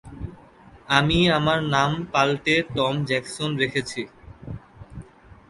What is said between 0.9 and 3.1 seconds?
আমি আমার নাম পাল্টে টম